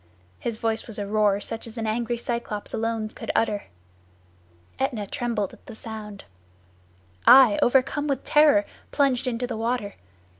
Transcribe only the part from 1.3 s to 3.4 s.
such as an angry Cyclops alone could